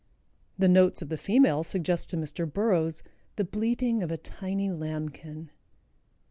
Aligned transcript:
The 0.57 0.67
notes 0.67 1.03
of 1.03 1.09
the 1.09 1.15
female 1.19 1.63
suggest 1.63 2.09
to 2.09 2.17
Mr. 2.17 2.51
Burroughs 2.51 3.03
"the 3.35 3.43
bleating 3.43 4.01
of 4.01 4.09
a 4.11 4.17
tiny 4.17 4.71
lambkin." 4.71 5.51